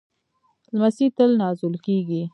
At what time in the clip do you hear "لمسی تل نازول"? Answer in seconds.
0.73-1.75